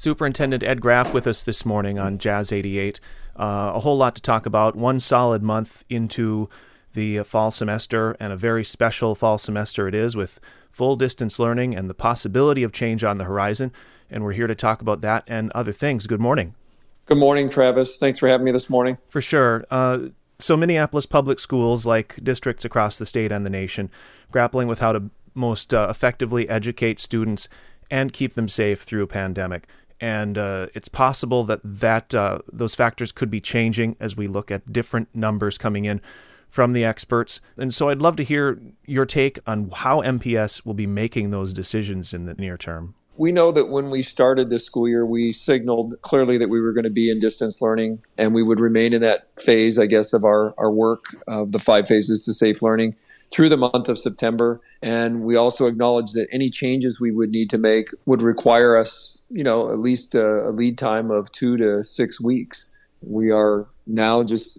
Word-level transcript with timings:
Superintendent 0.00 0.62
Ed 0.62 0.80
Graff 0.80 1.12
with 1.12 1.26
us 1.26 1.44
this 1.44 1.66
morning 1.66 1.98
on 1.98 2.16
Jazz 2.16 2.52
88. 2.52 2.98
Uh, 3.36 3.72
a 3.74 3.80
whole 3.80 3.98
lot 3.98 4.14
to 4.14 4.22
talk 4.22 4.46
about. 4.46 4.74
One 4.74 4.98
solid 4.98 5.42
month 5.42 5.84
into 5.90 6.48
the 6.94 7.18
fall 7.24 7.50
semester, 7.50 8.16
and 8.18 8.32
a 8.32 8.36
very 8.36 8.64
special 8.64 9.14
fall 9.14 9.36
semester 9.36 9.86
it 9.88 9.94
is 9.94 10.16
with 10.16 10.40
full 10.70 10.96
distance 10.96 11.38
learning 11.38 11.76
and 11.76 11.90
the 11.90 11.92
possibility 11.92 12.62
of 12.62 12.72
change 12.72 13.04
on 13.04 13.18
the 13.18 13.24
horizon. 13.24 13.72
And 14.08 14.24
we're 14.24 14.32
here 14.32 14.46
to 14.46 14.54
talk 14.54 14.80
about 14.80 15.02
that 15.02 15.22
and 15.26 15.52
other 15.52 15.70
things. 15.70 16.06
Good 16.06 16.18
morning. 16.18 16.54
Good 17.04 17.18
morning, 17.18 17.50
Travis. 17.50 17.98
Thanks 17.98 18.18
for 18.18 18.26
having 18.26 18.46
me 18.46 18.52
this 18.52 18.70
morning. 18.70 18.96
For 19.10 19.20
sure. 19.20 19.66
Uh, 19.70 19.98
so, 20.38 20.56
Minneapolis 20.56 21.04
public 21.04 21.38
schools, 21.38 21.84
like 21.84 22.18
districts 22.22 22.64
across 22.64 22.96
the 22.96 23.04
state 23.04 23.32
and 23.32 23.44
the 23.44 23.50
nation, 23.50 23.90
grappling 24.32 24.66
with 24.66 24.78
how 24.78 24.92
to 24.92 25.10
most 25.34 25.74
uh, 25.74 25.88
effectively 25.90 26.48
educate 26.48 26.98
students 26.98 27.50
and 27.90 28.12
keep 28.12 28.34
them 28.34 28.48
safe 28.48 28.82
through 28.82 29.02
a 29.02 29.06
pandemic. 29.06 29.66
And 30.00 30.38
uh, 30.38 30.68
it's 30.74 30.88
possible 30.88 31.44
that 31.44 31.60
that 31.62 32.14
uh, 32.14 32.38
those 32.50 32.74
factors 32.74 33.12
could 33.12 33.30
be 33.30 33.40
changing 33.40 33.96
as 34.00 34.16
we 34.16 34.26
look 34.26 34.50
at 34.50 34.72
different 34.72 35.08
numbers 35.14 35.58
coming 35.58 35.84
in 35.84 36.00
from 36.48 36.72
the 36.72 36.84
experts. 36.84 37.40
And 37.56 37.72
so 37.72 37.88
I'd 37.88 38.02
love 38.02 38.16
to 38.16 38.24
hear 38.24 38.60
your 38.86 39.06
take 39.06 39.38
on 39.46 39.70
how 39.70 40.02
MPS 40.02 40.66
will 40.66 40.74
be 40.74 40.86
making 40.86 41.30
those 41.30 41.52
decisions 41.52 42.12
in 42.12 42.24
the 42.24 42.34
near 42.34 42.56
term. 42.58 42.94
We 43.16 43.32
know 43.32 43.52
that 43.52 43.68
when 43.68 43.90
we 43.90 44.02
started 44.02 44.48
this 44.48 44.64
school 44.64 44.88
year, 44.88 45.04
we 45.04 45.32
signaled 45.32 45.94
clearly 46.00 46.38
that 46.38 46.48
we 46.48 46.60
were 46.60 46.72
going 46.72 46.84
to 46.84 46.90
be 46.90 47.10
in 47.10 47.20
distance 47.20 47.60
learning 47.60 48.02
and 48.16 48.34
we 48.34 48.42
would 48.42 48.60
remain 48.60 48.94
in 48.94 49.02
that 49.02 49.28
phase, 49.38 49.78
I 49.78 49.86
guess, 49.86 50.12
of 50.14 50.24
our, 50.24 50.54
our 50.56 50.72
work 50.72 51.04
of 51.28 51.52
the 51.52 51.58
five 51.58 51.86
phases 51.86 52.24
to 52.24 52.32
safe 52.32 52.62
learning 52.62 52.96
through 53.32 53.48
the 53.48 53.56
month 53.56 53.88
of 53.88 53.98
September. 53.98 54.60
And 54.82 55.22
we 55.22 55.36
also 55.36 55.66
acknowledge 55.66 56.12
that 56.12 56.26
any 56.32 56.50
changes 56.50 57.00
we 57.00 57.10
would 57.10 57.30
need 57.30 57.50
to 57.50 57.58
make 57.58 57.90
would 58.06 58.22
require 58.22 58.76
us, 58.76 59.22
you 59.28 59.44
know, 59.44 59.70
at 59.72 59.78
least 59.78 60.14
a, 60.14 60.48
a 60.48 60.50
lead 60.50 60.78
time 60.78 61.10
of 61.10 61.30
two 61.32 61.56
to 61.58 61.84
six 61.84 62.20
weeks. 62.20 62.72
We 63.02 63.30
are 63.30 63.68
now 63.86 64.22
just 64.22 64.58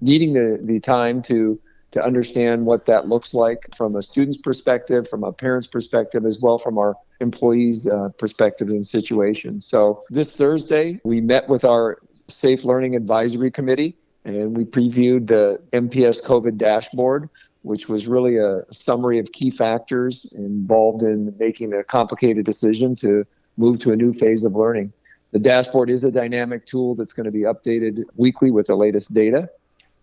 needing 0.00 0.34
the, 0.34 0.58
the 0.62 0.80
time 0.80 1.22
to 1.22 1.58
to 1.92 2.02
understand 2.02 2.64
what 2.64 2.86
that 2.86 3.06
looks 3.06 3.34
like 3.34 3.68
from 3.76 3.94
a 3.96 4.00
student's 4.00 4.38
perspective, 4.38 5.06
from 5.10 5.22
a 5.22 5.30
parent's 5.30 5.66
perspective, 5.66 6.24
as 6.24 6.40
well 6.40 6.56
from 6.56 6.78
our 6.78 6.94
employees' 7.20 7.86
uh, 7.86 8.08
perspective 8.16 8.68
and 8.68 8.86
situation. 8.86 9.60
So 9.60 10.02
this 10.08 10.34
Thursday, 10.34 11.00
we 11.04 11.20
met 11.20 11.50
with 11.50 11.66
our 11.66 11.98
Safe 12.28 12.64
Learning 12.64 12.96
Advisory 12.96 13.50
Committee 13.50 13.94
and 14.24 14.56
we 14.56 14.64
previewed 14.64 15.26
the 15.26 15.60
MPS 15.72 16.22
COVID 16.22 16.56
dashboard, 16.56 17.28
which 17.62 17.88
was 17.88 18.06
really 18.06 18.36
a 18.36 18.62
summary 18.70 19.18
of 19.18 19.32
key 19.32 19.50
factors 19.50 20.26
involved 20.36 21.02
in 21.02 21.34
making 21.38 21.72
a 21.72 21.84
complicated 21.84 22.44
decision 22.44 22.94
to 22.96 23.24
move 23.56 23.78
to 23.80 23.92
a 23.92 23.96
new 23.96 24.12
phase 24.12 24.44
of 24.44 24.54
learning. 24.54 24.92
The 25.30 25.38
dashboard 25.38 25.88
is 25.88 26.04
a 26.04 26.10
dynamic 26.10 26.66
tool 26.66 26.94
that's 26.94 27.12
going 27.12 27.24
to 27.24 27.30
be 27.30 27.40
updated 27.40 28.04
weekly 28.16 28.50
with 28.50 28.66
the 28.66 28.76
latest 28.76 29.14
data. 29.14 29.48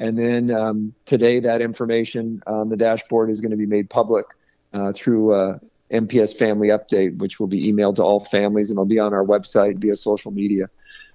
And 0.00 0.18
then 0.18 0.50
um, 0.50 0.94
today, 1.04 1.38
that 1.40 1.60
information 1.60 2.42
on 2.46 2.68
the 2.68 2.76
dashboard 2.76 3.30
is 3.30 3.40
going 3.40 3.52
to 3.52 3.56
be 3.56 3.66
made 3.66 3.88
public 3.88 4.26
uh, 4.72 4.92
through 4.92 5.32
uh, 5.32 5.58
MPS 5.92 6.36
Family 6.36 6.68
Update, 6.68 7.18
which 7.18 7.38
will 7.38 7.46
be 7.46 7.72
emailed 7.72 7.96
to 7.96 8.02
all 8.02 8.20
families 8.24 8.70
and 8.70 8.76
it'll 8.76 8.86
be 8.86 8.98
on 8.98 9.12
our 9.12 9.24
website 9.24 9.76
via 9.76 9.94
social 9.94 10.32
media. 10.32 10.68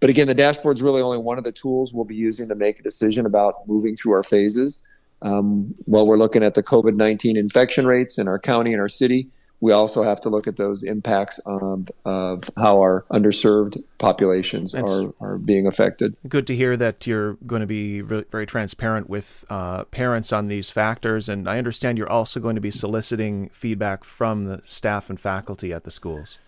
But 0.00 0.10
again, 0.10 0.28
the 0.28 0.34
dashboard 0.34 0.76
is 0.76 0.82
really 0.82 1.02
only 1.02 1.18
one 1.18 1.38
of 1.38 1.44
the 1.44 1.50
tools 1.50 1.92
we'll 1.92 2.04
be 2.04 2.14
using 2.14 2.48
to 2.48 2.54
make 2.54 2.78
a 2.78 2.82
decision 2.82 3.26
about 3.26 3.66
moving 3.66 3.96
through 3.96 4.12
our 4.12 4.22
phases. 4.22 4.86
Um, 5.22 5.74
while 5.84 6.06
we're 6.06 6.18
looking 6.18 6.42
at 6.42 6.54
the 6.54 6.62
COVID 6.62 6.94
19 6.94 7.36
infection 7.36 7.86
rates 7.86 8.18
in 8.18 8.28
our 8.28 8.38
county 8.38 8.72
and 8.72 8.80
our 8.80 8.88
city, 8.88 9.28
we 9.60 9.72
also 9.72 10.02
have 10.02 10.20
to 10.20 10.28
look 10.28 10.46
at 10.46 10.56
those 10.56 10.82
impacts 10.82 11.38
of, 11.40 11.88
of 12.04 12.44
how 12.56 12.76
our 12.78 13.04
underserved 13.10 13.82
populations 13.98 14.74
are, 14.74 15.12
are 15.20 15.38
being 15.38 15.66
affected. 15.66 16.16
Good 16.28 16.46
to 16.46 16.54
hear 16.54 16.76
that 16.76 17.06
you're 17.06 17.34
going 17.46 17.60
to 17.60 17.66
be 17.66 18.02
re- 18.02 18.24
very 18.30 18.46
transparent 18.46 19.10
with 19.10 19.44
uh, 19.50 19.84
parents 19.86 20.32
on 20.32 20.46
these 20.46 20.70
factors. 20.70 21.28
And 21.28 21.48
I 21.48 21.58
understand 21.58 21.98
you're 21.98 22.08
also 22.08 22.38
going 22.38 22.54
to 22.54 22.60
be 22.60 22.70
soliciting 22.70 23.48
feedback 23.48 24.04
from 24.04 24.44
the 24.44 24.60
staff 24.62 25.10
and 25.10 25.18
faculty 25.18 25.72
at 25.72 25.84
the 25.84 25.90
schools. 25.90 26.38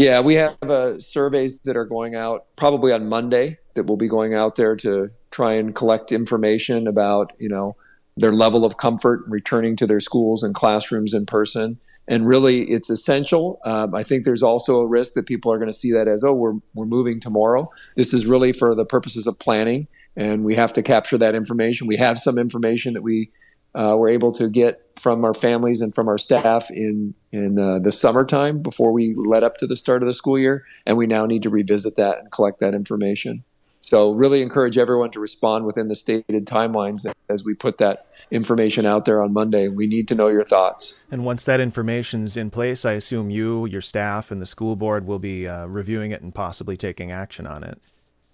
Yeah, 0.00 0.20
we 0.22 0.36
have 0.36 0.56
uh, 0.62 0.98
surveys 0.98 1.60
that 1.66 1.76
are 1.76 1.84
going 1.84 2.14
out 2.14 2.46
probably 2.56 2.90
on 2.90 3.10
Monday 3.10 3.58
that 3.74 3.84
will 3.84 3.98
be 3.98 4.08
going 4.08 4.32
out 4.32 4.56
there 4.56 4.74
to 4.76 5.10
try 5.30 5.52
and 5.52 5.74
collect 5.74 6.10
information 6.10 6.86
about, 6.86 7.34
you 7.38 7.50
know, 7.50 7.76
their 8.16 8.32
level 8.32 8.64
of 8.64 8.78
comfort 8.78 9.22
returning 9.28 9.76
to 9.76 9.86
their 9.86 10.00
schools 10.00 10.42
and 10.42 10.54
classrooms 10.54 11.12
in 11.12 11.26
person. 11.26 11.78
And 12.08 12.26
really, 12.26 12.62
it's 12.70 12.88
essential. 12.88 13.60
Um, 13.66 13.94
I 13.94 14.02
think 14.02 14.24
there's 14.24 14.42
also 14.42 14.80
a 14.80 14.86
risk 14.86 15.12
that 15.16 15.26
people 15.26 15.52
are 15.52 15.58
going 15.58 15.68
to 15.68 15.76
see 15.76 15.92
that 15.92 16.08
as, 16.08 16.24
oh, 16.24 16.32
we're, 16.32 16.54
we're 16.72 16.86
moving 16.86 17.20
tomorrow. 17.20 17.70
This 17.94 18.14
is 18.14 18.24
really 18.24 18.52
for 18.52 18.74
the 18.74 18.86
purposes 18.86 19.26
of 19.26 19.38
planning, 19.38 19.86
and 20.16 20.44
we 20.44 20.54
have 20.54 20.72
to 20.72 20.82
capture 20.82 21.18
that 21.18 21.34
information. 21.34 21.86
We 21.86 21.98
have 21.98 22.18
some 22.18 22.38
information 22.38 22.94
that 22.94 23.02
we 23.02 23.32
uh, 23.74 23.94
we're 23.96 24.08
able 24.08 24.32
to 24.32 24.48
get 24.48 24.82
from 24.96 25.24
our 25.24 25.34
families 25.34 25.80
and 25.80 25.94
from 25.94 26.08
our 26.08 26.18
staff 26.18 26.70
in 26.70 27.14
in 27.32 27.58
uh, 27.58 27.78
the 27.78 27.92
summertime 27.92 28.60
before 28.60 28.92
we 28.92 29.14
led 29.14 29.44
up 29.44 29.56
to 29.56 29.66
the 29.66 29.76
start 29.76 30.02
of 30.02 30.06
the 30.06 30.14
school 30.14 30.38
year, 30.38 30.64
and 30.86 30.96
we 30.96 31.06
now 31.06 31.26
need 31.26 31.42
to 31.42 31.50
revisit 31.50 31.96
that 31.96 32.18
and 32.18 32.30
collect 32.32 32.60
that 32.60 32.74
information. 32.74 33.44
So, 33.82 34.12
really 34.12 34.42
encourage 34.42 34.78
everyone 34.78 35.10
to 35.12 35.20
respond 35.20 35.64
within 35.64 35.88
the 35.88 35.96
stated 35.96 36.46
timelines 36.46 37.10
as 37.28 37.44
we 37.44 37.54
put 37.54 37.78
that 37.78 38.06
information 38.30 38.86
out 38.86 39.04
there 39.04 39.22
on 39.22 39.32
Monday. 39.32 39.68
We 39.68 39.86
need 39.86 40.06
to 40.08 40.14
know 40.14 40.28
your 40.28 40.44
thoughts. 40.44 41.02
And 41.10 41.24
once 41.24 41.44
that 41.44 41.60
information's 41.60 42.36
in 42.36 42.50
place, 42.50 42.84
I 42.84 42.92
assume 42.92 43.30
you, 43.30 43.66
your 43.66 43.80
staff, 43.80 44.30
and 44.30 44.40
the 44.40 44.46
school 44.46 44.76
board 44.76 45.06
will 45.06 45.18
be 45.18 45.48
uh, 45.48 45.66
reviewing 45.66 46.12
it 46.12 46.22
and 46.22 46.34
possibly 46.34 46.76
taking 46.76 47.10
action 47.10 47.46
on 47.46 47.64
it. 47.64 47.80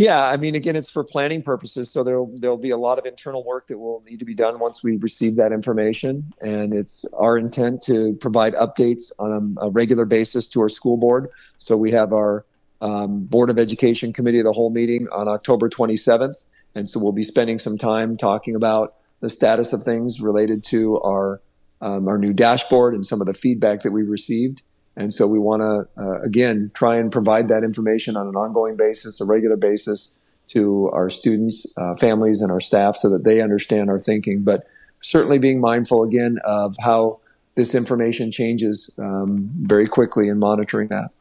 Yeah, 0.00 0.24
I 0.24 0.38
mean, 0.38 0.54
again, 0.54 0.76
it's 0.76 0.88
for 0.88 1.04
planning 1.04 1.42
purposes, 1.42 1.90
so 1.90 2.02
there'll 2.02 2.32
there'll 2.38 2.56
be 2.56 2.70
a 2.70 2.76
lot 2.78 2.98
of 2.98 3.04
internal 3.04 3.44
work 3.44 3.66
that 3.66 3.76
will 3.76 4.02
need 4.08 4.18
to 4.20 4.24
be 4.24 4.34
done 4.34 4.58
once 4.58 4.82
we 4.82 4.96
receive 4.96 5.36
that 5.36 5.52
information, 5.52 6.32
and 6.40 6.72
it's 6.72 7.04
our 7.12 7.36
intent 7.36 7.82
to 7.82 8.14
provide 8.14 8.54
updates 8.54 9.12
on 9.18 9.58
a, 9.60 9.68
regular 9.68 10.06
basis 10.06 10.48
to 10.48 10.62
our 10.62 10.70
school 10.70 10.96
board. 10.96 11.28
So 11.58 11.76
we 11.76 11.90
have 11.90 12.14
our 12.14 12.46
um, 12.80 13.24
Board 13.24 13.50
of 13.50 13.58
Education 13.58 14.14
Committee 14.14 14.38
of 14.38 14.46
the 14.46 14.52
whole 14.52 14.70
meeting 14.70 15.06
on 15.12 15.28
October 15.28 15.68
27th, 15.68 16.46
and 16.74 16.88
so 16.88 16.98
we'll 16.98 17.12
be 17.12 17.22
spending 17.22 17.58
some 17.58 17.76
time 17.76 18.16
talking 18.16 18.54
about 18.54 18.94
the 19.20 19.28
status 19.28 19.74
of 19.74 19.82
things 19.82 20.22
related 20.22 20.64
to 20.64 20.98
our 21.02 21.42
um, 21.82 22.08
our 22.08 22.16
new 22.16 22.32
dashboard 22.32 22.94
and 22.94 23.06
some 23.06 23.20
of 23.20 23.26
the 23.26 23.34
feedback 23.34 23.82
that 23.82 23.92
we 23.92 24.02
received. 24.02 24.62
And 25.00 25.14
so 25.14 25.26
we 25.26 25.38
want 25.38 25.62
to, 25.62 26.02
uh, 26.02 26.20
again, 26.20 26.70
try 26.74 26.98
and 26.98 27.10
provide 27.10 27.48
that 27.48 27.64
information 27.64 28.18
on 28.18 28.28
an 28.28 28.36
ongoing 28.36 28.76
basis, 28.76 29.18
a 29.18 29.24
regular 29.24 29.56
basis 29.56 30.14
to 30.48 30.90
our 30.92 31.08
students, 31.08 31.66
uh, 31.78 31.94
families, 31.96 32.42
and 32.42 32.52
our 32.52 32.60
staff 32.60 32.96
so 32.96 33.08
that 33.08 33.24
they 33.24 33.40
understand 33.40 33.88
our 33.88 33.98
thinking. 33.98 34.42
But 34.42 34.66
certainly 35.00 35.38
being 35.38 35.58
mindful, 35.58 36.02
again, 36.02 36.36
of 36.44 36.76
how 36.80 37.20
this 37.54 37.74
information 37.74 38.30
changes 38.30 38.90
um, 38.98 39.50
very 39.60 39.88
quickly 39.88 40.28
and 40.28 40.38
monitoring 40.38 40.88
that. 40.88 41.12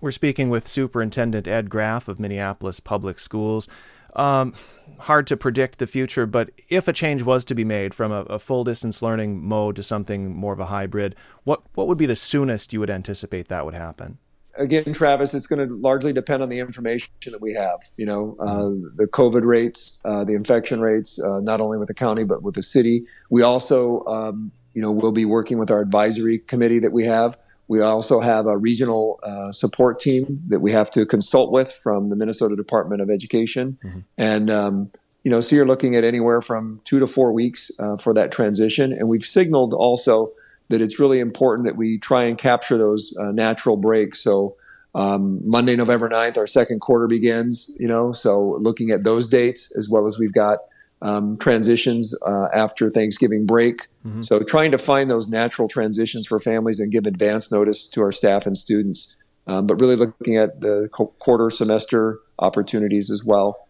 We're 0.00 0.12
speaking 0.12 0.48
with 0.48 0.66
Superintendent 0.66 1.46
Ed 1.46 1.68
Graff 1.68 2.08
of 2.08 2.18
Minneapolis 2.18 2.80
Public 2.80 3.18
Schools. 3.18 3.68
Um, 4.16 4.54
hard 4.98 5.26
to 5.26 5.36
predict 5.36 5.78
the 5.78 5.86
future, 5.86 6.26
but 6.26 6.50
if 6.68 6.88
a 6.88 6.92
change 6.92 7.22
was 7.22 7.44
to 7.44 7.54
be 7.54 7.64
made 7.64 7.92
from 7.94 8.12
a, 8.12 8.22
a, 8.22 8.38
full 8.38 8.64
distance 8.64 9.02
learning 9.02 9.46
mode 9.46 9.76
to 9.76 9.82
something 9.82 10.34
more 10.34 10.54
of 10.54 10.58
a 10.58 10.66
hybrid, 10.66 11.14
what, 11.44 11.62
what 11.74 11.86
would 11.86 11.98
be 11.98 12.06
the 12.06 12.16
soonest 12.16 12.72
you 12.72 12.80
would 12.80 12.88
anticipate 12.88 13.48
that 13.48 13.64
would 13.66 13.74
happen? 13.74 14.16
Again, 14.58 14.94
Travis, 14.94 15.34
it's 15.34 15.46
going 15.46 15.68
to 15.68 15.74
largely 15.76 16.14
depend 16.14 16.42
on 16.42 16.48
the 16.48 16.58
information 16.60 17.10
that 17.26 17.42
we 17.42 17.52
have. 17.52 17.80
You 17.98 18.06
know, 18.06 18.36
uh, 18.40 18.70
the 18.96 19.06
COVID 19.06 19.44
rates, 19.44 20.00
uh, 20.06 20.24
the 20.24 20.32
infection 20.32 20.80
rates, 20.80 21.20
uh, 21.22 21.40
not 21.40 21.60
only 21.60 21.76
with 21.76 21.88
the 21.88 21.94
county 21.94 22.24
but 22.24 22.42
with 22.42 22.54
the 22.54 22.62
city. 22.62 23.04
We 23.28 23.42
also, 23.42 24.02
um, 24.06 24.50
you 24.72 24.80
know, 24.80 24.90
will 24.90 25.12
be 25.12 25.26
working 25.26 25.58
with 25.58 25.70
our 25.70 25.80
advisory 25.80 26.38
committee 26.38 26.78
that 26.78 26.92
we 26.92 27.04
have 27.04 27.36
we 27.68 27.80
also 27.80 28.20
have 28.20 28.46
a 28.46 28.56
regional 28.56 29.18
uh, 29.22 29.50
support 29.52 29.98
team 29.98 30.42
that 30.48 30.60
we 30.60 30.72
have 30.72 30.90
to 30.92 31.04
consult 31.04 31.50
with 31.50 31.72
from 31.72 32.10
the 32.10 32.16
Minnesota 32.16 32.54
Department 32.54 33.00
of 33.00 33.10
Education. 33.10 33.78
Mm-hmm. 33.84 33.98
And, 34.16 34.50
um, 34.50 34.90
you 35.24 35.30
know, 35.30 35.40
so 35.40 35.56
you're 35.56 35.66
looking 35.66 35.96
at 35.96 36.04
anywhere 36.04 36.40
from 36.40 36.80
two 36.84 37.00
to 37.00 37.06
four 37.06 37.32
weeks 37.32 37.70
uh, 37.80 37.96
for 37.96 38.14
that 38.14 38.30
transition. 38.30 38.92
And 38.92 39.08
we've 39.08 39.24
signaled 39.24 39.74
also 39.74 40.32
that 40.68 40.80
it's 40.80 41.00
really 41.00 41.18
important 41.18 41.66
that 41.66 41.76
we 41.76 41.98
try 41.98 42.24
and 42.24 42.38
capture 42.38 42.78
those 42.78 43.16
uh, 43.20 43.32
natural 43.32 43.76
breaks. 43.76 44.20
So, 44.20 44.56
um, 44.94 45.46
Monday, 45.46 45.76
November 45.76 46.08
9th, 46.08 46.38
our 46.38 46.46
second 46.46 46.80
quarter 46.80 47.06
begins, 47.06 47.70
you 47.78 47.86
know, 47.86 48.12
so 48.12 48.56
looking 48.62 48.90
at 48.90 49.04
those 49.04 49.28
dates 49.28 49.76
as 49.76 49.90
well 49.90 50.06
as 50.06 50.18
we've 50.18 50.32
got 50.32 50.60
um, 51.02 51.36
transitions 51.38 52.14
uh, 52.26 52.48
after 52.54 52.90
Thanksgiving 52.90 53.46
break. 53.46 53.88
Mm-hmm. 54.06 54.22
So 54.22 54.42
trying 54.42 54.70
to 54.70 54.78
find 54.78 55.10
those 55.10 55.28
natural 55.28 55.68
transitions 55.68 56.26
for 56.26 56.38
families 56.38 56.80
and 56.80 56.90
give 56.90 57.06
advance 57.06 57.52
notice 57.52 57.86
to 57.88 58.02
our 58.02 58.12
staff 58.12 58.46
and 58.46 58.56
students. 58.56 59.16
Um, 59.46 59.66
but 59.66 59.80
really 59.80 59.96
looking 59.96 60.36
at 60.36 60.60
the 60.60 60.88
quarter 60.90 61.50
semester 61.50 62.18
opportunities 62.38 63.10
as 63.10 63.24
well. 63.24 63.65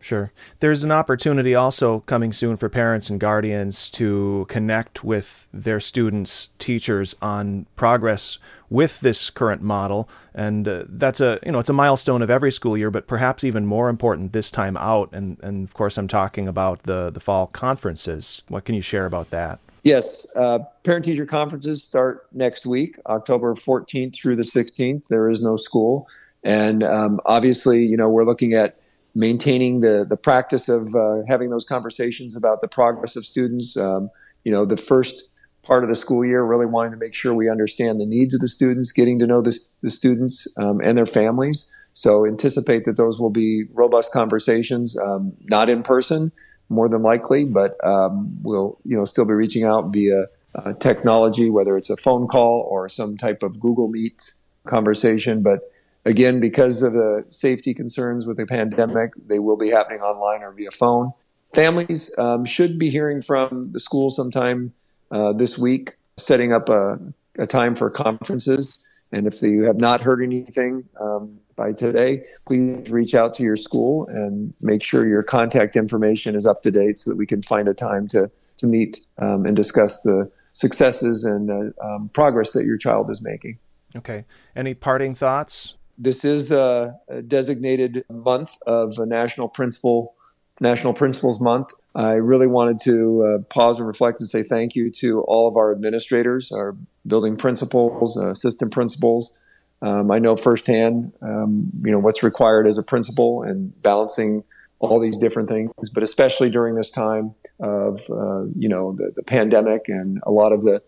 Sure. 0.00 0.32
There's 0.60 0.84
an 0.84 0.92
opportunity 0.92 1.54
also 1.54 2.00
coming 2.00 2.32
soon 2.32 2.56
for 2.56 2.68
parents 2.68 3.10
and 3.10 3.18
guardians 3.18 3.90
to 3.90 4.46
connect 4.48 5.02
with 5.02 5.46
their 5.52 5.80
students, 5.80 6.50
teachers 6.58 7.16
on 7.20 7.66
progress 7.74 8.38
with 8.70 9.00
this 9.00 9.30
current 9.30 9.62
model, 9.62 10.08
and 10.34 10.68
uh, 10.68 10.84
that's 10.88 11.20
a 11.20 11.40
you 11.44 11.50
know 11.50 11.58
it's 11.58 11.68
a 11.68 11.74
milestone 11.74 12.22
of 12.22 12.30
every 12.30 12.52
school 12.52 12.76
year, 12.76 12.90
but 12.90 13.06
perhaps 13.06 13.42
even 13.42 13.66
more 13.66 13.88
important 13.88 14.32
this 14.32 14.50
time 14.50 14.76
out. 14.76 15.08
And 15.12 15.38
and 15.42 15.64
of 15.64 15.74
course, 15.74 15.98
I'm 15.98 16.08
talking 16.08 16.46
about 16.46 16.84
the 16.84 17.10
the 17.10 17.20
fall 17.20 17.48
conferences. 17.48 18.42
What 18.48 18.64
can 18.64 18.74
you 18.74 18.82
share 18.82 19.06
about 19.06 19.30
that? 19.30 19.58
Yes, 19.84 20.26
uh, 20.36 20.58
parent 20.82 21.04
teacher 21.04 21.24
conferences 21.24 21.82
start 21.82 22.26
next 22.32 22.66
week, 22.66 22.98
October 23.06 23.54
14th 23.54 24.14
through 24.14 24.36
the 24.36 24.42
16th. 24.42 25.04
There 25.08 25.30
is 25.30 25.40
no 25.40 25.56
school, 25.56 26.06
and 26.44 26.84
um, 26.84 27.20
obviously, 27.24 27.84
you 27.84 27.96
know, 27.96 28.08
we're 28.08 28.24
looking 28.24 28.52
at 28.52 28.78
maintaining 29.14 29.80
the 29.80 30.06
the 30.08 30.16
practice 30.16 30.68
of 30.68 30.94
uh, 30.94 31.22
having 31.28 31.50
those 31.50 31.64
conversations 31.64 32.36
about 32.36 32.60
the 32.60 32.68
progress 32.68 33.16
of 33.16 33.24
students. 33.24 33.76
Um, 33.76 34.10
you 34.44 34.52
know, 34.52 34.64
the 34.64 34.76
first 34.76 35.24
part 35.62 35.84
of 35.84 35.90
the 35.90 35.96
school 35.96 36.24
year, 36.24 36.42
really 36.42 36.66
wanting 36.66 36.92
to 36.92 36.96
make 36.96 37.14
sure 37.14 37.34
we 37.34 37.50
understand 37.50 38.00
the 38.00 38.06
needs 38.06 38.32
of 38.32 38.40
the 38.40 38.48
students, 38.48 38.90
getting 38.90 39.18
to 39.18 39.26
know 39.26 39.42
the, 39.42 39.56
the 39.82 39.90
students 39.90 40.48
um, 40.56 40.80
and 40.80 40.96
their 40.96 41.06
families. 41.06 41.70
So 41.92 42.26
anticipate 42.26 42.84
that 42.84 42.96
those 42.96 43.20
will 43.20 43.30
be 43.30 43.64
robust 43.74 44.12
conversations, 44.12 44.96
um, 44.98 45.32
not 45.44 45.68
in 45.68 45.82
person, 45.82 46.32
more 46.70 46.88
than 46.88 47.02
likely, 47.02 47.44
but 47.44 47.76
um, 47.84 48.30
we'll 48.42 48.78
you 48.84 48.96
know 48.96 49.04
still 49.04 49.24
be 49.24 49.34
reaching 49.34 49.64
out 49.64 49.92
via 49.92 50.26
uh, 50.54 50.72
technology, 50.74 51.50
whether 51.50 51.76
it's 51.76 51.90
a 51.90 51.96
phone 51.96 52.26
call 52.28 52.66
or 52.70 52.88
some 52.88 53.16
type 53.16 53.42
of 53.42 53.60
Google 53.60 53.88
Meet 53.88 54.32
conversation, 54.66 55.42
but 55.42 55.60
Again, 56.08 56.40
because 56.40 56.82
of 56.82 56.94
the 56.94 57.22
safety 57.28 57.74
concerns 57.74 58.24
with 58.24 58.38
the 58.38 58.46
pandemic, 58.46 59.12
they 59.26 59.38
will 59.38 59.58
be 59.58 59.68
happening 59.68 60.00
online 60.00 60.42
or 60.42 60.52
via 60.52 60.70
phone. 60.70 61.12
Families 61.54 62.10
um, 62.16 62.46
should 62.46 62.78
be 62.78 62.88
hearing 62.88 63.20
from 63.20 63.72
the 63.72 63.78
school 63.78 64.10
sometime 64.10 64.72
uh, 65.10 65.34
this 65.34 65.58
week, 65.58 65.98
setting 66.16 66.50
up 66.50 66.70
a, 66.70 66.98
a, 67.38 67.46
time 67.46 67.76
for 67.76 67.90
conferences. 67.90 68.88
And 69.12 69.26
if 69.26 69.42
you 69.42 69.64
have 69.64 69.80
not 69.80 70.00
heard 70.00 70.22
anything 70.22 70.84
um, 70.98 71.38
by 71.56 71.72
today, 71.72 72.24
please 72.46 72.88
reach 72.88 73.14
out 73.14 73.34
to 73.34 73.42
your 73.42 73.56
school 73.56 74.06
and 74.08 74.54
make 74.62 74.82
sure 74.82 75.06
your 75.06 75.22
contact 75.22 75.76
information 75.76 76.34
is 76.34 76.46
up 76.46 76.62
to 76.62 76.70
date 76.70 76.98
so 76.98 77.10
that 77.10 77.16
we 77.16 77.26
can 77.26 77.42
find 77.42 77.68
a 77.68 77.74
time 77.74 78.08
to, 78.08 78.30
to 78.56 78.66
meet 78.66 79.00
um, 79.18 79.44
and 79.44 79.54
discuss 79.54 80.00
the 80.00 80.30
successes 80.52 81.24
and 81.24 81.50
uh, 81.50 81.86
um, 81.86 82.08
progress 82.14 82.52
that 82.52 82.64
your 82.64 82.78
child 82.78 83.10
is 83.10 83.20
making. 83.20 83.58
Okay. 83.94 84.24
Any 84.56 84.72
parting 84.72 85.14
thoughts? 85.14 85.77
This 85.98 86.24
is 86.24 86.52
a, 86.52 86.96
a 87.08 87.22
designated 87.22 88.04
month 88.08 88.56
of 88.66 88.98
national 88.98 89.48
principal 89.48 90.14
national 90.60 90.92
principals 90.92 91.40
month. 91.40 91.68
I 91.94 92.12
really 92.12 92.46
wanted 92.46 92.80
to 92.82 93.24
uh, 93.24 93.42
pause 93.44 93.78
and 93.78 93.86
reflect 93.86 94.20
and 94.20 94.28
say 94.28 94.42
thank 94.42 94.74
you 94.74 94.90
to 94.92 95.20
all 95.22 95.48
of 95.48 95.56
our 95.56 95.72
administrators 95.72 96.52
our 96.52 96.76
building 97.06 97.36
principals 97.36 98.16
uh, 98.16 98.30
assistant 98.30 98.72
principals. 98.72 99.38
Um, 99.80 100.10
i 100.10 100.18
know 100.18 100.34
firsthand 100.34 101.12
um, 101.22 101.70
you 101.84 101.92
know 101.92 102.00
what's 102.00 102.24
required 102.24 102.66
as 102.66 102.78
a 102.78 102.82
principal 102.82 103.42
and 103.42 103.80
balancing 103.80 104.42
all 104.80 104.98
these 104.98 105.16
different 105.16 105.48
things 105.48 105.70
but 105.94 106.02
especially 106.02 106.50
during 106.50 106.74
this 106.74 106.90
time 106.90 107.34
of 107.60 108.00
uh, 108.10 108.42
you 108.56 108.68
know 108.68 108.96
the, 108.98 109.12
the 109.14 109.22
pandemic 109.22 109.82
and 109.86 110.20
a 110.24 110.32
lot 110.32 110.52
of 110.52 110.64
the 110.64 110.82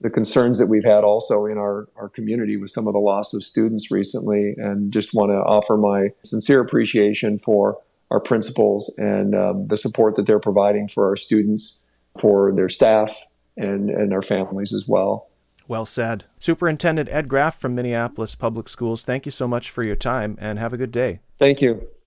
the 0.00 0.10
concerns 0.10 0.58
that 0.58 0.66
we've 0.66 0.84
had 0.84 1.04
also 1.04 1.46
in 1.46 1.58
our, 1.58 1.88
our 1.96 2.08
community 2.08 2.56
with 2.56 2.70
some 2.70 2.86
of 2.86 2.92
the 2.92 2.98
loss 2.98 3.32
of 3.32 3.42
students 3.42 3.90
recently, 3.90 4.54
and 4.58 4.92
just 4.92 5.14
want 5.14 5.30
to 5.30 5.36
offer 5.36 5.76
my 5.76 6.08
sincere 6.22 6.60
appreciation 6.60 7.38
for 7.38 7.78
our 8.10 8.20
principals 8.20 8.94
and 8.98 9.34
um, 9.34 9.66
the 9.68 9.76
support 9.76 10.16
that 10.16 10.26
they're 10.26 10.38
providing 10.38 10.86
for 10.86 11.08
our 11.08 11.16
students, 11.16 11.80
for 12.20 12.52
their 12.54 12.68
staff, 12.68 13.26
and, 13.56 13.90
and 13.90 14.12
our 14.12 14.22
families 14.22 14.72
as 14.72 14.84
well. 14.86 15.28
Well 15.68 15.86
said. 15.86 16.24
Superintendent 16.38 17.08
Ed 17.10 17.28
Graff 17.28 17.58
from 17.58 17.74
Minneapolis 17.74 18.34
Public 18.34 18.68
Schools, 18.68 19.04
thank 19.04 19.26
you 19.26 19.32
so 19.32 19.48
much 19.48 19.70
for 19.70 19.82
your 19.82 19.96
time 19.96 20.36
and 20.40 20.58
have 20.58 20.72
a 20.72 20.76
good 20.76 20.92
day. 20.92 21.20
Thank 21.38 21.60
you. 21.60 21.88